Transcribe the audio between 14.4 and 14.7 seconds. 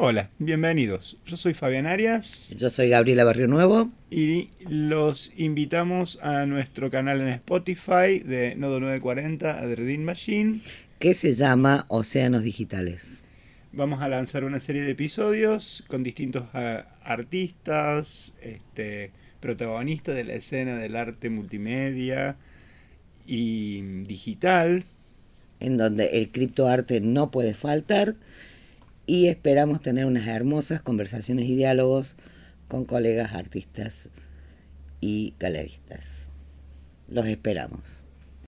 una